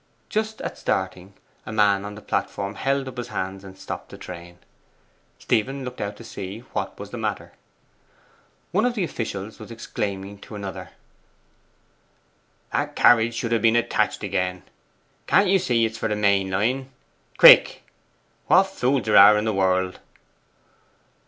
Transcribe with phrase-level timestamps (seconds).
[0.29, 4.17] Just at starting, a man on the platform held up his hands and stopped the
[4.17, 4.57] train.
[5.37, 7.51] Stephen looked out to see what was the matter.
[8.71, 10.89] One of the officials was exclaiming to another,
[12.73, 14.63] 'That carriage should have been attached again.
[15.27, 16.89] Can't you see it is for the main line?
[17.37, 17.83] Quick!
[18.47, 19.99] What fools there are in the world!